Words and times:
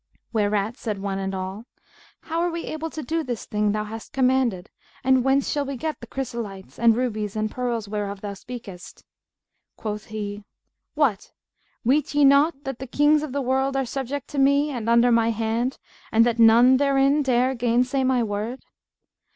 Whereat 0.33 0.77
said 0.77 0.97
one 0.97 1.19
and 1.19 1.35
all, 1.35 1.65
'How 2.21 2.39
are 2.41 2.49
we 2.49 2.65
able 2.65 2.89
to 2.89 3.03
do 3.03 3.21
this 3.23 3.45
thing 3.45 3.71
thou 3.71 3.83
hast 3.83 4.11
commanded, 4.13 4.71
and 5.03 5.23
whence 5.23 5.51
shall 5.51 5.63
we 5.63 5.77
get 5.77 5.99
the 5.99 6.07
chrysolites 6.07 6.79
and 6.79 6.95
rubies 6.95 7.35
and 7.35 7.51
pearls 7.51 7.87
whereof 7.87 8.19
thou 8.21 8.33
speakest?' 8.33 9.03
Quoth 9.77 10.05
he, 10.05 10.43
'What! 10.95 11.31
weet 11.85 12.15
ye 12.15 12.25
not 12.25 12.63
that 12.63 12.79
the 12.79 12.87
Kings 12.87 13.21
of 13.21 13.31
the 13.31 13.43
world 13.43 13.77
are 13.77 13.85
subject 13.85 14.27
to 14.29 14.39
me 14.39 14.71
and 14.71 14.89
under 14.89 15.11
my 15.11 15.29
hand 15.29 15.77
and 16.11 16.25
that 16.25 16.39
none 16.39 16.77
therein 16.77 17.21
dare 17.21 17.53
gainsay 17.53 18.03
my 18.03 18.23
word?' 18.23 18.65